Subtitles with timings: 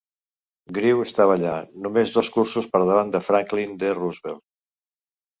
[0.75, 1.51] Grew estava allà
[1.83, 3.91] només dos cursos per davant de Franklin D.
[3.99, 4.41] Roosevelt.